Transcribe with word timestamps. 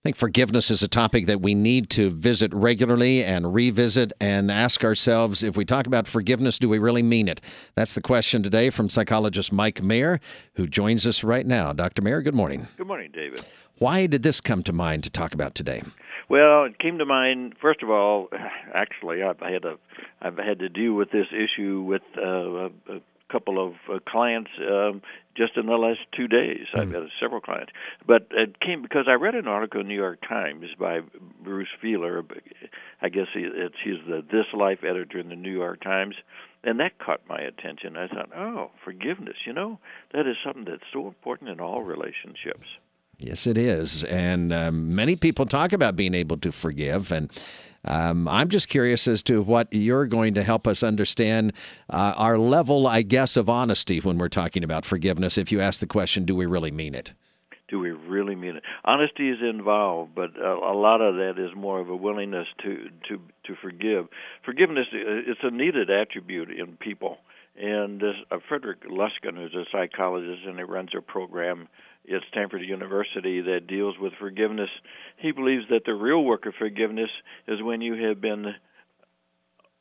I 0.00 0.08
think 0.08 0.16
forgiveness 0.16 0.70
is 0.70 0.82
a 0.82 0.88
topic 0.88 1.26
that 1.26 1.42
we 1.42 1.54
need 1.54 1.90
to 1.90 2.08
visit 2.08 2.54
regularly 2.54 3.22
and 3.22 3.52
revisit 3.52 4.14
and 4.18 4.50
ask 4.50 4.82
ourselves 4.82 5.42
if 5.42 5.58
we 5.58 5.66
talk 5.66 5.86
about 5.86 6.08
forgiveness, 6.08 6.58
do 6.58 6.70
we 6.70 6.78
really 6.78 7.02
mean 7.02 7.28
it? 7.28 7.42
That's 7.74 7.94
the 7.94 8.00
question 8.00 8.42
today 8.42 8.70
from 8.70 8.88
psychologist 8.88 9.52
Mike 9.52 9.82
Mayer, 9.82 10.18
who 10.54 10.66
joins 10.66 11.06
us 11.06 11.22
right 11.22 11.46
now. 11.46 11.74
Dr. 11.74 12.00
Mayer, 12.00 12.22
good 12.22 12.34
morning. 12.34 12.66
Good 12.78 12.86
morning, 12.86 13.10
David. 13.12 13.44
Why 13.76 14.06
did 14.06 14.22
this 14.22 14.40
come 14.40 14.62
to 14.62 14.72
mind 14.72 15.04
to 15.04 15.10
talk 15.10 15.34
about 15.34 15.54
today? 15.54 15.82
Well, 16.30 16.64
it 16.64 16.78
came 16.78 16.96
to 16.96 17.04
mind. 17.04 17.56
First 17.60 17.82
of 17.82 17.90
all, 17.90 18.30
actually, 18.74 19.22
I've 19.22 19.40
had 19.40 19.66
a, 19.66 19.76
I've 20.22 20.38
had 20.38 20.60
to 20.60 20.70
deal 20.70 20.94
with 20.94 21.10
this 21.10 21.26
issue 21.30 21.82
with 21.82 22.00
uh, 22.16 22.70
a 22.88 23.00
couple 23.30 23.64
of 23.64 23.74
uh, 23.92 23.98
clients 24.08 24.50
um, 24.60 25.02
just 25.36 25.56
in 25.56 25.66
the 25.66 25.76
last 25.76 26.00
two 26.16 26.28
days. 26.28 26.66
Mm. 26.74 26.80
I've 26.80 26.88
hmm. 26.88 26.94
had 26.94 27.02
several 27.20 27.40
clients, 27.40 27.72
but 28.06 28.28
it 28.30 28.60
came 28.60 28.82
because 28.82 29.06
I 29.08 29.14
read 29.14 29.34
an 29.34 29.46
article 29.46 29.80
in 29.80 29.86
the 29.86 29.92
New 29.92 29.98
York 29.98 30.20
Times 30.26 30.66
by 30.78 31.00
Bruce 31.42 31.68
Feiler. 31.82 32.22
I 33.00 33.08
guess 33.08 33.26
he, 33.32 33.40
it's, 33.40 33.76
he's 33.82 34.00
the 34.06 34.22
This 34.22 34.46
Life 34.52 34.80
editor 34.82 35.18
in 35.18 35.28
the 35.28 35.36
New 35.36 35.52
York 35.52 35.82
Times, 35.82 36.14
and 36.62 36.80
that 36.80 36.98
caught 36.98 37.20
my 37.28 37.38
attention. 37.38 37.96
I 37.96 38.08
thought, 38.08 38.30
oh, 38.36 38.70
forgiveness. 38.84 39.36
You 39.46 39.52
know, 39.52 39.78
that 40.12 40.26
is 40.26 40.36
something 40.44 40.64
that's 40.64 40.82
so 40.92 41.06
important 41.06 41.50
in 41.50 41.60
all 41.60 41.82
relationships. 41.82 42.66
Yes, 43.20 43.46
it 43.46 43.58
is, 43.58 44.02
and 44.04 44.52
um, 44.52 44.94
many 44.94 45.14
people 45.14 45.44
talk 45.44 45.72
about 45.72 45.94
being 45.94 46.14
able 46.14 46.38
to 46.38 46.50
forgive 46.50 47.12
and 47.12 47.30
um, 47.84 48.28
I'm 48.28 48.48
just 48.48 48.68
curious 48.68 49.08
as 49.08 49.22
to 49.24 49.42
what 49.42 49.68
you're 49.70 50.06
going 50.06 50.34
to 50.34 50.42
help 50.42 50.66
us 50.66 50.82
understand 50.82 51.52
uh, 51.88 52.12
our 52.16 52.38
level, 52.38 52.86
I 52.86 53.02
guess, 53.02 53.36
of 53.36 53.48
honesty 53.48 54.00
when 54.00 54.18
we're 54.18 54.28
talking 54.28 54.62
about 54.62 54.84
forgiveness. 54.84 55.38
If 55.38 55.50
you 55.50 55.60
ask 55.60 55.80
the 55.80 55.86
question, 55.86 56.24
do 56.24 56.34
we 56.34 56.46
really 56.46 56.70
mean 56.70 56.94
it? 56.94 57.14
Do 57.68 57.78
we 57.78 57.90
really 57.90 58.34
mean 58.34 58.56
it? 58.56 58.64
Honesty 58.84 59.30
is 59.30 59.38
involved, 59.40 60.14
but 60.14 60.36
a, 60.36 60.52
a 60.52 60.74
lot 60.74 61.00
of 61.00 61.14
that 61.14 61.34
is 61.38 61.54
more 61.56 61.80
of 61.80 61.88
a 61.88 61.96
willingness 61.96 62.48
to 62.64 62.90
to 63.08 63.20
to 63.44 63.54
forgive. 63.62 64.08
Forgiveness 64.44 64.88
it's 64.92 65.40
a 65.44 65.52
needed 65.52 65.88
attribute 65.88 66.50
in 66.50 66.76
people. 66.78 67.18
And 67.60 68.00
this, 68.00 68.14
uh, 68.30 68.38
Frederick 68.48 68.84
Luskin, 68.88 69.36
who's 69.36 69.54
a 69.54 69.64
psychologist 69.70 70.46
and 70.46 70.56
he 70.56 70.62
runs 70.62 70.90
a 70.96 71.02
program 71.02 71.68
at 72.08 72.22
Stanford 72.30 72.62
University 72.62 73.42
that 73.42 73.66
deals 73.66 73.96
with 74.00 74.14
forgiveness. 74.18 74.70
He 75.18 75.32
believes 75.32 75.64
that 75.68 75.84
the 75.84 75.92
real 75.92 76.24
work 76.24 76.46
of 76.46 76.54
forgiveness 76.58 77.10
is 77.46 77.62
when 77.62 77.82
you 77.82 78.08
have 78.08 78.20
been 78.20 78.54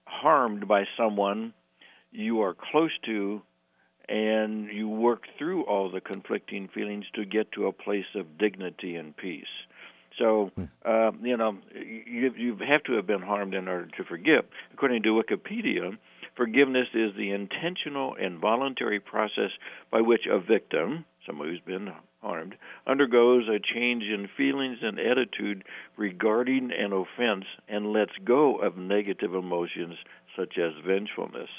harmed 0.06 0.68
by 0.68 0.84
someone 0.98 1.54
you 2.12 2.42
are 2.42 2.54
close 2.72 2.92
to 3.06 3.42
and 4.10 4.70
you 4.72 4.90
work 4.90 5.24
through 5.38 5.64
all 5.64 5.90
the 5.90 6.02
conflicting 6.02 6.68
feelings 6.74 7.06
to 7.14 7.24
get 7.24 7.52
to 7.54 7.68
a 7.68 7.72
place 7.72 8.08
of 8.16 8.38
dignity 8.38 8.96
and 8.96 9.16
peace. 9.16 9.46
So, 10.18 10.52
uh, 10.84 11.12
you 11.22 11.38
know, 11.38 11.58
you, 11.74 12.34
you 12.36 12.58
have 12.68 12.84
to 12.86 12.94
have 12.94 13.08
been 13.08 13.22
harmed 13.22 13.54
in 13.54 13.68
order 13.68 13.88
to 13.98 14.04
forgive. 14.04 14.46
According 14.74 15.04
to 15.04 15.10
Wikipedia, 15.10 15.98
forgiveness 16.40 16.88
is 16.94 17.12
the 17.18 17.32
intentional 17.32 18.16
and 18.16 18.40
voluntary 18.40 19.02
process 19.02 19.52
by 19.92 20.00
which 20.00 20.22
a 20.26 20.40
victim, 20.40 21.04
someone 21.28 21.50
who's 21.50 21.60
been 21.60 21.92
harmed, 22.22 22.56
undergoes 22.88 23.44
a 23.50 23.60
change 23.60 24.04
in 24.04 24.30
feelings 24.38 24.78
and 24.82 25.00
attitude 25.00 25.66
regarding 25.98 26.72
an 26.72 26.94
offense 26.94 27.44
and 27.68 27.92
lets 27.92 28.14
go 28.24 28.56
of 28.56 28.78
negative 28.78 29.36
emotions 29.36 29.96
such 30.38 30.58
as 30.58 30.72
vengefulness, 30.88 31.50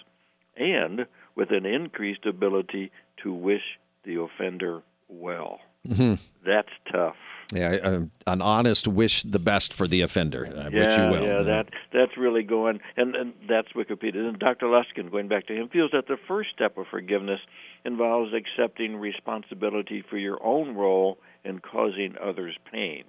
and 0.57 1.07
with 1.37 1.51
an 1.51 1.67
increased 1.67 2.25
ability 2.25 2.91
to 3.23 3.35
wish 3.35 3.79
the 4.07 4.19
offender 4.19 4.81
well. 5.11 5.61
Mm-hmm. 5.89 6.15
That's 6.47 6.69
tough. 6.91 7.17
Yeah, 7.53 7.79
uh, 7.83 8.01
an 8.29 8.43
honest 8.43 8.87
wish 8.87 9.25
the 9.25 9.41
best 9.41 9.73
for 9.73 9.89
the 9.89 10.03
offender. 10.03 10.47
I 10.47 10.69
yeah, 10.69 10.69
wish 10.69 10.99
you 10.99 11.05
well. 11.11 11.23
Yeah, 11.23 11.43
that 11.43 11.69
that's 11.93 12.17
really 12.17 12.45
going, 12.45 12.81
and, 12.97 13.17
and 13.17 13.33
that's 13.49 13.69
Wikipedia. 13.73 14.29
And 14.29 14.39
Dr. 14.39 14.67
Luskin, 14.67 15.11
going 15.11 15.27
back 15.27 15.47
to 15.49 15.55
him, 15.55 15.69
feels 15.69 15.91
that 15.93 16.07
the 16.07 16.17
first 16.29 16.51
step 16.55 16.79
of 16.79 16.87
forgiveness 16.89 17.41
involves 17.85 18.33
accepting 18.33 18.97
responsibility 18.97 20.05
for 20.09 20.17
your 20.17 20.41
own 20.45 20.77
role 20.77 21.19
in 21.45 21.59
causing 21.59 22.15
others 22.23 22.57
pain. 22.71 23.05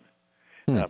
Hmm. 0.67 0.77
Uh, 0.77 0.87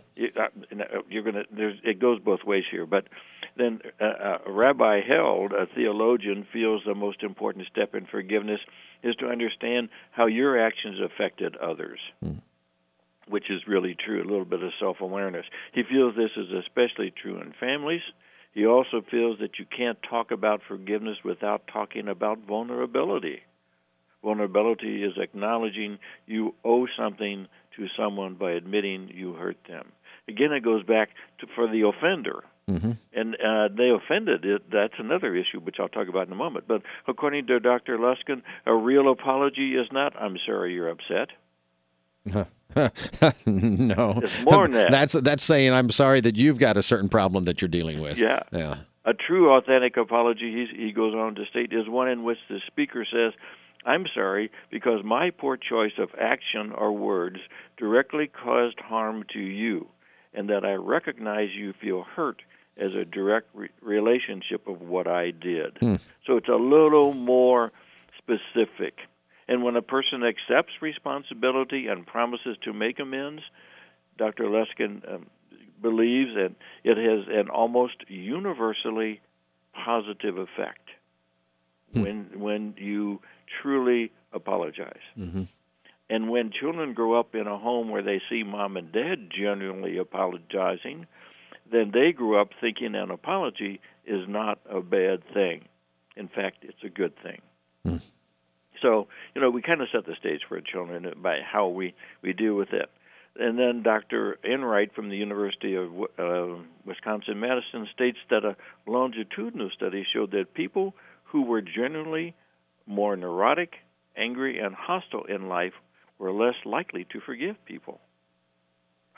you're 1.08 1.22
going 1.22 1.34
to. 1.34 1.44
There's. 1.50 1.78
It 1.84 1.98
goes 2.00 2.20
both 2.20 2.44
ways 2.44 2.64
here, 2.70 2.86
but 2.86 3.08
then 3.56 3.80
uh, 4.00 4.04
uh, 4.04 4.38
Rabbi 4.46 5.00
Held, 5.06 5.52
a 5.52 5.66
theologian, 5.74 6.46
feels 6.52 6.82
the 6.86 6.94
most 6.94 7.22
important 7.22 7.66
step 7.70 7.94
in 7.94 8.06
forgiveness 8.06 8.60
is 9.02 9.14
to 9.16 9.26
understand 9.26 9.88
how 10.10 10.26
your 10.26 10.58
actions 10.58 10.98
affected 11.00 11.56
others. 11.56 11.98
Hmm 12.22 12.38
which 13.28 13.50
is 13.50 13.66
really 13.66 13.94
true, 13.94 14.20
a 14.20 14.28
little 14.28 14.44
bit 14.44 14.62
of 14.62 14.72
self 14.78 15.00
awareness. 15.00 15.46
He 15.72 15.82
feels 15.88 16.14
this 16.14 16.30
is 16.36 16.48
especially 16.52 17.10
true 17.10 17.40
in 17.40 17.54
families. 17.58 18.02
He 18.52 18.66
also 18.66 19.02
feels 19.10 19.38
that 19.38 19.58
you 19.58 19.64
can't 19.64 19.98
talk 20.08 20.30
about 20.30 20.60
forgiveness 20.68 21.18
without 21.24 21.62
talking 21.72 22.08
about 22.08 22.46
vulnerability. 22.46 23.40
Vulnerability 24.22 25.02
is 25.02 25.14
acknowledging 25.16 25.98
you 26.26 26.54
owe 26.64 26.86
something 26.96 27.48
to 27.76 27.86
someone 27.96 28.34
by 28.34 28.52
admitting 28.52 29.10
you 29.12 29.32
hurt 29.32 29.56
them. 29.66 29.90
Again, 30.28 30.52
it 30.52 30.62
goes 30.62 30.84
back 30.84 31.08
to 31.40 31.46
for 31.54 31.66
the 31.66 31.88
offender. 31.88 32.44
Mm-hmm. 32.70 32.92
And 33.12 33.34
uh, 33.34 33.68
they 33.76 33.90
offended 33.90 34.44
it. 34.44 34.70
That's 34.70 34.94
another 34.98 35.34
issue, 35.34 35.60
which 35.60 35.76
I'll 35.80 35.88
talk 35.88 36.08
about 36.08 36.28
in 36.28 36.32
a 36.32 36.36
moment. 36.36 36.66
But 36.68 36.82
according 37.08 37.48
to 37.48 37.58
Dr. 37.58 37.98
Luskin, 37.98 38.42
a 38.66 38.74
real 38.74 39.10
apology 39.10 39.74
is 39.74 39.88
not 39.90 40.14
"I'm 40.20 40.38
sorry 40.46 40.72
you're 40.74 40.88
upset." 40.88 41.30
no, 42.24 42.46
it's 44.22 44.42
more 44.44 44.66
than 44.66 44.72
that. 44.72 44.90
That's 44.90 45.12
that's 45.14 45.42
saying 45.42 45.72
I'm 45.72 45.90
sorry 45.90 46.20
that 46.20 46.36
you've 46.36 46.58
got 46.58 46.76
a 46.76 46.82
certain 46.82 47.08
problem 47.08 47.44
that 47.44 47.60
you're 47.60 47.68
dealing 47.68 48.00
with. 48.00 48.18
Yeah, 48.18 48.42
yeah. 48.52 48.76
A 49.04 49.12
true, 49.12 49.52
authentic 49.52 49.96
apology, 49.96 50.68
he 50.72 50.92
goes 50.92 51.14
on 51.14 51.34
to 51.34 51.44
state, 51.46 51.72
is 51.72 51.88
one 51.88 52.08
in 52.08 52.22
which 52.22 52.38
the 52.48 52.60
speaker 52.68 53.04
says, 53.04 53.32
I'm 53.84 54.06
sorry 54.14 54.52
because 54.70 55.02
my 55.04 55.30
poor 55.30 55.56
choice 55.56 55.98
of 55.98 56.10
action 56.20 56.72
or 56.72 56.92
words 56.92 57.38
directly 57.76 58.28
caused 58.28 58.78
harm 58.78 59.24
to 59.32 59.40
you, 59.40 59.88
and 60.32 60.48
that 60.50 60.64
I 60.64 60.74
recognize 60.74 61.48
you 61.52 61.74
feel 61.80 62.04
hurt 62.04 62.42
as 62.76 62.92
a 62.94 63.04
direct 63.04 63.48
re- 63.54 63.68
relationship 63.80 64.66
of 64.66 64.80
what 64.80 65.06
I 65.06 65.30
did. 65.30 65.78
Hmm. 65.78 65.96
So 66.26 66.36
it's 66.36 66.48
a 66.48 66.56
little 66.56 67.12
more 67.12 67.72
specific. 68.18 68.98
And 69.48 69.62
when 69.62 69.76
a 69.76 69.82
person 69.82 70.22
accepts 70.24 70.72
responsibility 70.80 71.86
and 71.88 72.06
promises 72.06 72.56
to 72.64 72.72
make 72.72 72.98
amends, 72.98 73.42
Dr. 74.16 74.44
Luskin 74.44 75.02
um, 75.12 75.26
believes 75.80 76.34
that 76.34 76.52
it 76.84 76.96
has 76.96 77.26
an 77.28 77.50
almost 77.50 77.96
universally 78.08 79.20
positive 79.74 80.38
effect 80.38 80.88
hmm. 81.92 82.02
when 82.02 82.30
when 82.34 82.74
you 82.78 83.20
truly 83.60 84.12
apologize. 84.32 85.00
Mm-hmm. 85.18 85.44
And 86.08 86.30
when 86.30 86.50
children 86.50 86.92
grow 86.94 87.18
up 87.18 87.34
in 87.34 87.46
a 87.46 87.58
home 87.58 87.88
where 87.88 88.02
they 88.02 88.20
see 88.28 88.42
mom 88.42 88.76
and 88.76 88.92
dad 88.92 89.30
genuinely 89.30 89.98
apologizing, 89.98 91.06
then 91.72 91.90
they 91.92 92.12
grew 92.12 92.40
up 92.40 92.50
thinking 92.60 92.94
an 92.94 93.10
apology 93.10 93.80
is 94.06 94.28
not 94.28 94.58
a 94.68 94.80
bad 94.80 95.22
thing. 95.32 95.64
In 96.16 96.28
fact, 96.28 96.58
it's 96.62 96.82
a 96.84 96.88
good 96.88 97.14
thing. 97.22 97.40
Mm. 97.86 98.00
So, 98.82 99.06
you 99.34 99.40
know, 99.40 99.50
we 99.50 99.62
kind 99.62 99.80
of 99.80 99.88
set 99.92 100.06
the 100.06 100.14
stage 100.18 100.40
for 100.48 100.60
children 100.60 101.06
by 101.22 101.38
how 101.40 101.68
we, 101.68 101.94
we 102.22 102.32
deal 102.32 102.54
with 102.54 102.72
it. 102.72 102.90
And 103.38 103.58
then 103.58 103.82
Dr. 103.82 104.38
Enright 104.44 104.94
from 104.94 105.08
the 105.08 105.16
University 105.16 105.74
of 105.74 105.90
uh, 106.18 106.62
Wisconsin 106.84 107.40
Madison 107.40 107.88
states 107.94 108.18
that 108.28 108.44
a 108.44 108.56
longitudinal 108.86 109.70
study 109.74 110.04
showed 110.12 110.32
that 110.32 110.52
people 110.52 110.94
who 111.24 111.42
were 111.42 111.62
generally 111.62 112.34
more 112.86 113.16
neurotic, 113.16 113.74
angry, 114.16 114.58
and 114.58 114.74
hostile 114.74 115.24
in 115.24 115.48
life 115.48 115.72
were 116.18 116.32
less 116.32 116.56
likely 116.66 117.06
to 117.12 117.20
forgive 117.20 117.56
people. 117.64 118.00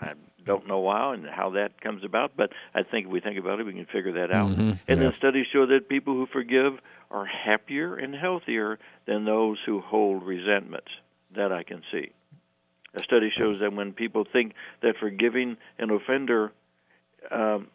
I 0.01 0.13
don't 0.45 0.67
know 0.67 0.81
why 0.81 1.15
and 1.15 1.27
how 1.27 1.51
that 1.51 1.81
comes 1.81 2.05
about, 2.05 2.33
but 2.37 2.51
I 2.75 2.83
think 2.83 3.07
if 3.07 3.13
we 3.13 3.21
think 3.21 3.39
about 3.39 3.61
it, 3.61 3.67
we 3.67 3.73
can 3.73 3.87
figure 3.87 4.13
that 4.13 4.35
out. 4.35 4.51
Mm-hmm. 4.51 4.61
And 4.61 4.79
yeah. 4.89 4.95
then 4.97 5.13
studies 5.19 5.47
show 5.53 5.67
that 5.67 5.89
people 5.89 6.15
who 6.15 6.27
forgive 6.27 6.75
are 7.11 7.25
happier 7.25 7.97
and 7.97 8.15
healthier 8.15 8.79
than 9.07 9.25
those 9.25 9.59
who 9.65 9.81
hold 9.81 10.25
resentments. 10.25 10.91
That 11.35 11.53
I 11.53 11.63
can 11.63 11.83
see. 11.91 12.13
A 12.95 13.03
study 13.03 13.31
shows 13.37 13.61
that 13.61 13.73
when 13.73 13.93
people 13.93 14.25
think 14.31 14.53
that 14.83 14.97
forgiving 15.01 15.57
an 15.79 15.91
offender 15.91 16.53
um, 17.31 17.69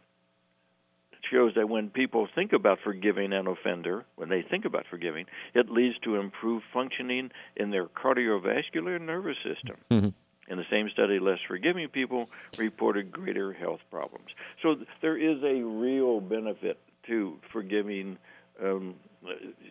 shows 1.29 1.53
that 1.55 1.67
when 1.67 1.89
people 1.89 2.27
think 2.33 2.53
about 2.53 2.79
forgiving 2.83 3.33
an 3.33 3.47
offender, 3.47 4.05
when 4.15 4.29
they 4.29 4.41
think 4.41 4.65
about 4.65 4.85
forgiving, 4.89 5.25
it 5.53 5.69
leads 5.69 5.97
to 5.99 6.15
improved 6.15 6.63
functioning 6.73 7.31
in 7.55 7.71
their 7.71 7.85
cardiovascular 7.85 8.99
nervous 8.99 9.37
system. 9.37 9.75
Mm-hmm. 9.91 10.09
In 10.49 10.57
the 10.57 10.65
same 10.71 10.89
study, 10.89 11.19
less 11.19 11.39
forgiving 11.47 11.87
people 11.89 12.27
reported 12.57 13.11
greater 13.11 13.53
health 13.53 13.81
problems. 13.91 14.29
So 14.63 14.77
there 15.01 15.15
is 15.15 15.43
a 15.43 15.63
real 15.63 16.19
benefit 16.19 16.79
to 17.07 17.37
forgiving, 17.53 18.17
um, 18.63 18.95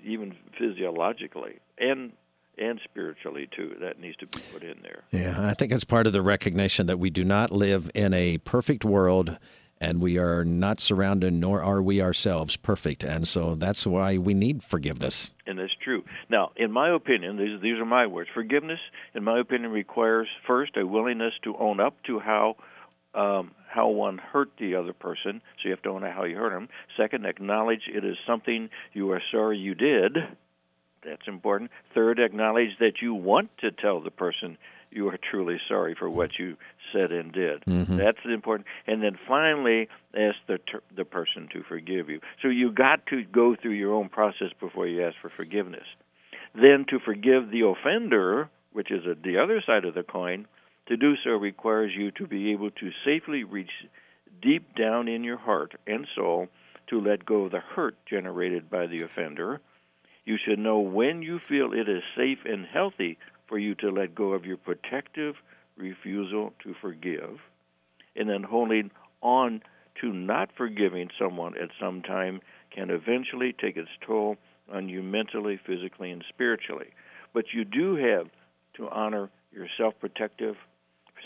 even 0.04 0.36
physiologically, 0.58 1.58
and 1.78 2.12
and 2.56 2.80
spiritually 2.84 3.48
too. 3.54 3.76
That 3.80 4.00
needs 4.00 4.16
to 4.18 4.26
be 4.26 4.40
put 4.52 4.62
in 4.62 4.80
there. 4.82 5.04
Yeah, 5.10 5.48
I 5.48 5.54
think 5.54 5.72
it's 5.72 5.84
part 5.84 6.06
of 6.06 6.12
the 6.12 6.22
recognition 6.22 6.86
that 6.86 6.98
we 6.98 7.10
do 7.10 7.24
not 7.24 7.50
live 7.50 7.90
in 7.94 8.12
a 8.14 8.38
perfect 8.38 8.84
world 8.84 9.38
and 9.80 10.00
we 10.00 10.18
are 10.18 10.44
not 10.44 10.80
surrounded, 10.80 11.32
nor 11.32 11.62
are 11.62 11.82
we 11.82 12.02
ourselves 12.02 12.56
perfect. 12.56 13.04
And 13.04 13.26
so 13.26 13.54
that's 13.54 13.86
why 13.86 14.18
we 14.18 14.34
need 14.34 14.62
forgiveness. 14.62 15.30
And 15.46 15.58
that's 15.58 15.74
true. 15.82 16.04
Now, 16.28 16.50
in 16.56 16.72
my 16.72 16.94
opinion, 16.94 17.36
these, 17.36 17.60
these 17.62 17.78
are 17.78 17.84
my 17.84 18.06
words 18.06 18.30
forgiveness, 18.34 18.80
in 19.14 19.24
my 19.24 19.40
opinion, 19.40 19.70
requires 19.70 20.28
first 20.46 20.76
a 20.76 20.86
willingness 20.86 21.34
to 21.44 21.56
own 21.56 21.80
up 21.80 21.94
to 22.06 22.18
how. 22.18 22.56
Um, 23.14 23.52
how 23.68 23.88
one 23.88 24.18
hurt 24.18 24.50
the 24.58 24.74
other 24.76 24.92
person, 24.92 25.40
so 25.56 25.64
you 25.64 25.70
have 25.70 25.82
to 25.82 25.88
own 25.88 26.02
how 26.02 26.24
you 26.24 26.36
hurt 26.36 26.52
them. 26.52 26.68
Second, 26.96 27.26
acknowledge 27.26 27.82
it 27.88 28.04
is 28.04 28.16
something 28.26 28.70
you 28.92 29.10
are 29.12 29.22
sorry 29.32 29.58
you 29.58 29.74
did. 29.74 30.16
That's 31.04 31.26
important. 31.26 31.70
Third, 31.94 32.18
acknowledge 32.18 32.78
that 32.80 33.00
you 33.00 33.14
want 33.14 33.50
to 33.58 33.70
tell 33.70 34.00
the 34.00 34.10
person 34.10 34.58
you 34.90 35.08
are 35.08 35.18
truly 35.30 35.58
sorry 35.68 35.94
for 35.98 36.08
what 36.08 36.38
you 36.38 36.56
said 36.92 37.12
and 37.12 37.32
did. 37.32 37.64
Mm-hmm. 37.64 37.96
That's 37.96 38.18
important. 38.24 38.66
And 38.86 39.02
then 39.02 39.18
finally, 39.26 39.88
ask 40.14 40.36
the 40.46 40.58
ter- 40.58 40.82
the 40.96 41.04
person 41.04 41.48
to 41.52 41.62
forgive 41.68 42.08
you. 42.08 42.20
So 42.42 42.48
you 42.48 42.72
got 42.72 43.06
to 43.06 43.24
go 43.24 43.56
through 43.60 43.72
your 43.72 43.94
own 43.94 44.08
process 44.08 44.48
before 44.58 44.86
you 44.86 45.04
ask 45.04 45.16
for 45.20 45.30
forgiveness. 45.30 45.86
Then 46.54 46.86
to 46.88 46.98
forgive 46.98 47.50
the 47.50 47.66
offender, 47.66 48.48
which 48.72 48.90
is 48.90 49.04
a, 49.04 49.14
the 49.14 49.38
other 49.38 49.62
side 49.64 49.84
of 49.84 49.94
the 49.94 50.02
coin, 50.02 50.46
to 50.88 50.96
do 50.96 51.14
so 51.22 51.30
requires 51.30 51.92
you 51.96 52.10
to 52.12 52.26
be 52.26 52.52
able 52.52 52.70
to 52.70 52.90
safely 53.04 53.44
reach 53.44 53.70
deep 54.40 54.74
down 54.74 55.08
in 55.08 55.24
your 55.24 55.36
heart 55.36 55.74
and 55.86 56.06
soul 56.14 56.48
to 56.88 57.00
let 57.00 57.26
go 57.26 57.44
of 57.44 57.52
the 57.52 57.60
hurt 57.60 57.96
generated 58.08 58.70
by 58.70 58.86
the 58.86 59.02
offender. 59.02 59.60
You 60.24 60.36
should 60.42 60.58
know 60.58 60.78
when 60.78 61.22
you 61.22 61.40
feel 61.48 61.72
it 61.72 61.88
is 61.88 62.02
safe 62.16 62.38
and 62.44 62.66
healthy 62.66 63.18
for 63.48 63.58
you 63.58 63.74
to 63.76 63.90
let 63.90 64.14
go 64.14 64.32
of 64.32 64.44
your 64.44 64.56
protective 64.56 65.34
refusal 65.76 66.52
to 66.62 66.74
forgive, 66.80 67.38
and 68.16 68.28
then 68.28 68.42
holding 68.42 68.90
on 69.22 69.62
to 70.00 70.12
not 70.12 70.50
forgiving 70.56 71.08
someone 71.18 71.56
at 71.58 71.70
some 71.80 72.02
time 72.02 72.40
can 72.74 72.90
eventually 72.90 73.54
take 73.60 73.76
its 73.76 73.90
toll 74.06 74.36
on 74.72 74.88
you 74.88 75.02
mentally, 75.02 75.58
physically, 75.66 76.10
and 76.10 76.24
spiritually. 76.28 76.88
But 77.32 77.46
you 77.52 77.64
do 77.64 77.96
have 77.96 78.28
to 78.76 78.88
honor 78.88 79.30
your 79.52 79.66
self 79.76 79.94
protective 80.00 80.56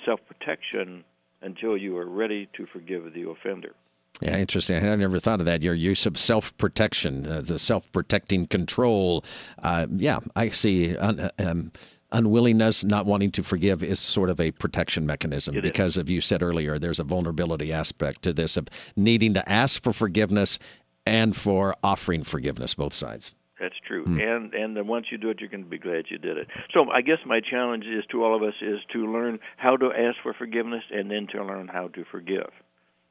self 0.05 0.21
protection 0.27 1.05
until 1.43 1.77
you 1.77 1.97
are 1.99 2.07
ready 2.07 2.49
to 2.57 2.67
forgive 2.67 3.13
the 3.13 3.29
offender. 3.29 3.75
Yeah, 4.21 4.37
interesting. 4.39 4.77
I 4.77 4.95
never 4.95 5.19
thought 5.19 5.41
of 5.41 5.47
that. 5.47 5.63
Your 5.63 5.75
use 5.75 6.07
of 6.07 6.17
self 6.17 6.57
protection, 6.57 7.27
uh, 7.27 7.41
the 7.43 7.59
self 7.59 7.91
protecting 7.93 8.47
control. 8.47 9.25
Uh, 9.63 9.87
yeah, 9.91 10.21
I 10.37 10.51
see. 10.51 10.97
Uh, 10.97 11.31
um, 11.39 11.73
unwillingness, 12.13 12.85
not 12.85 13.07
wanting 13.07 13.31
to 13.33 13.43
forgive 13.43 13.83
is 13.83 14.01
sort 14.01 14.31
of 14.31 14.41
a 14.41 14.51
protection 14.53 15.07
mechanism 15.07 15.57
it 15.57 15.63
because, 15.63 15.99
as 15.99 16.09
you 16.11 16.21
said 16.21 16.43
earlier, 16.43 16.79
there's 16.79 17.01
a 17.01 17.05
vulnerability 17.05 17.73
aspect 17.73 18.23
to 18.23 18.33
this 18.33 18.57
of 18.57 18.69
needing 18.97 19.35
to 19.35 19.49
ask 19.49 19.83
for 19.83 19.93
forgiveness 19.93 20.59
and 21.07 21.35
for 21.37 21.75
offering 21.83 22.23
forgiveness, 22.23 22.75
both 22.75 22.93
sides. 22.93 23.35
That's 23.61 23.75
true, 23.87 24.05
mm. 24.05 24.21
and 24.21 24.53
and 24.55 24.77
then 24.77 24.89
once 24.89 25.07
you 25.11 25.19
do 25.19 25.31
it, 25.31 25.39
you're 25.41 25.49
going 25.49 25.63
to 25.63 25.71
be 25.71 25.79
glad 25.79 26.07
you 26.09 26.19
did 26.19 26.37
it. 26.37 26.49
So 26.75 26.91
I 26.91 27.01
guess 27.01 27.19
my 27.25 27.41
challenge 27.41 27.85
is 27.85 28.05
to 28.11 28.25
all 28.25 28.35
of 28.35 28.43
us 28.43 28.55
is 28.61 28.81
to 28.93 29.07
learn 29.07 29.39
how 29.57 29.77
to 29.77 29.93
ask 29.93 30.17
for 30.21 30.35
forgiveness, 30.35 30.83
and 30.91 31.11
then 31.11 31.29
to 31.33 31.45
learn 31.45 31.69
how 31.69 31.89
to 31.89 32.05
forgive. 32.11 32.51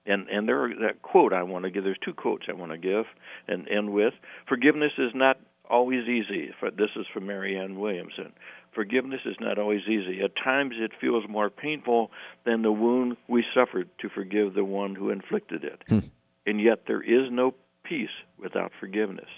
And 0.05 0.27
and 0.27 0.49
there 0.49 0.65
are 0.65 0.69
that 0.81 1.01
quote 1.03 1.31
I 1.31 1.43
want 1.43 1.63
to 1.63 1.71
give. 1.71 1.85
There's 1.85 1.97
two 2.03 2.13
quotes 2.13 2.47
I 2.49 2.53
want 2.53 2.73
to 2.73 2.77
give 2.77 3.05
and 3.47 3.65
end 3.69 3.91
with. 3.91 4.13
Forgiveness 4.47 4.91
is 4.97 5.11
not 5.15 5.37
always 5.69 6.07
easy. 6.07 6.51
This 6.77 6.89
is 6.97 7.05
from 7.13 7.27
Marianne 7.27 7.79
Williamson. 7.79 8.33
Forgiveness 8.73 9.21
is 9.25 9.35
not 9.39 9.59
always 9.59 9.81
easy. 9.87 10.21
At 10.23 10.35
times 10.35 10.75
it 10.77 10.91
feels 10.99 11.25
more 11.27 11.49
painful 11.49 12.11
than 12.45 12.61
the 12.61 12.71
wound 12.71 13.17
we 13.27 13.43
suffered 13.53 13.89
to 13.99 14.09
forgive 14.09 14.53
the 14.53 14.63
one 14.63 14.95
who 14.95 15.09
inflicted 15.09 15.63
it. 15.63 15.81
Hmm. 15.87 15.99
And 16.45 16.61
yet 16.61 16.83
there 16.87 17.01
is 17.01 17.29
no 17.31 17.53
peace 17.83 18.09
without 18.37 18.71
forgiveness. 18.79 19.29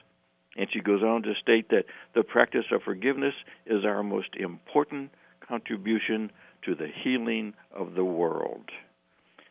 And 0.55 0.67
she 0.71 0.81
goes 0.81 1.01
on 1.01 1.23
to 1.23 1.33
state 1.41 1.69
that 1.69 1.85
the 2.13 2.23
practice 2.23 2.65
of 2.71 2.83
forgiveness 2.83 3.33
is 3.65 3.83
our 3.85 4.03
most 4.03 4.35
important 4.35 5.09
contribution 5.47 6.31
to 6.65 6.75
the 6.75 6.87
healing 7.03 7.53
of 7.75 7.95
the 7.95 8.05
world. 8.05 8.69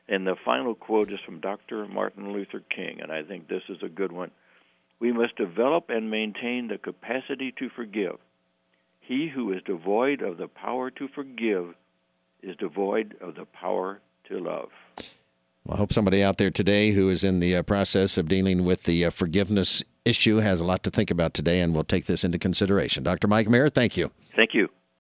And 0.08 0.26
the 0.26 0.36
final 0.44 0.74
quote 0.74 1.12
is 1.12 1.18
from 1.24 1.40
Dr. 1.40 1.86
Martin 1.86 2.32
Luther 2.32 2.62
King, 2.74 3.00
and 3.00 3.10
I 3.10 3.22
think 3.22 3.48
this 3.48 3.62
is 3.68 3.78
a 3.82 3.88
good 3.88 4.12
one. 4.12 4.30
We 5.00 5.12
must 5.12 5.36
develop 5.36 5.90
and 5.90 6.10
maintain 6.10 6.68
the 6.68 6.78
capacity 6.78 7.52
to 7.58 7.68
forgive. 7.70 8.18
He 9.02 9.28
who 9.28 9.52
is 9.52 9.60
devoid 9.64 10.22
of 10.22 10.38
the 10.38 10.46
power 10.48 10.90
to 10.92 11.08
forgive 11.08 11.74
is 12.42 12.56
devoid 12.56 13.16
of 13.20 13.34
the 13.34 13.44
power 13.44 14.00
to 14.28 14.38
love. 14.38 14.70
Well, 15.64 15.74
I 15.74 15.76
hope 15.76 15.92
somebody 15.92 16.22
out 16.22 16.38
there 16.38 16.50
today 16.50 16.92
who 16.92 17.10
is 17.10 17.24
in 17.24 17.40
the 17.40 17.56
uh, 17.56 17.62
process 17.62 18.16
of 18.16 18.28
dealing 18.28 18.64
with 18.64 18.84
the 18.84 19.04
uh, 19.04 19.10
forgiveness 19.10 19.82
issue 20.04 20.36
has 20.36 20.60
a 20.60 20.64
lot 20.64 20.82
to 20.84 20.90
think 20.90 21.10
about 21.10 21.34
today 21.34 21.60
and 21.60 21.74
we'll 21.74 21.84
take 21.84 22.06
this 22.06 22.24
into 22.24 22.38
consideration. 22.38 23.02
Dr. 23.02 23.28
Mike 23.28 23.48
Mayer, 23.48 23.68
thank 23.68 23.96
you. 23.96 24.10
Thank 24.34 24.54
you. 24.54 24.68